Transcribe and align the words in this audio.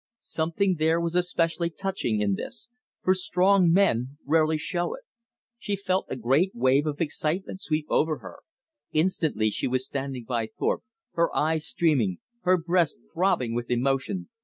Something 0.21 0.77
there 0.79 0.99
was 0.99 1.15
especially 1.15 1.69
touching 1.69 2.21
in 2.21 2.33
this, 2.33 2.71
for 3.03 3.13
strong 3.13 3.71
men 3.71 4.17
rarely 4.25 4.57
show 4.57 4.95
it. 4.95 5.03
She 5.59 5.75
felt 5.75 6.07
a 6.09 6.15
great 6.15 6.53
wave 6.55 6.87
of 6.87 6.99
excitement 6.99 7.61
sweep 7.61 7.85
over 7.87 8.17
her. 8.17 8.39
Instantly 8.93 9.51
she 9.51 9.67
was 9.67 9.85
standing 9.85 10.23
by 10.23 10.47
Thorpe, 10.47 10.83
her 11.13 11.29
eyes 11.35 11.67
streaming, 11.67 12.17
her 12.41 12.57
breast 12.57 12.97
throbbing 13.13 13.53
with 13.53 13.69
emotion. 13.69 14.27